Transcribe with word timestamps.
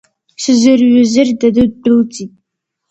Сзырҩызыр, 0.43 1.29
даду 1.39 1.67
ддәылҵит. 1.73 2.31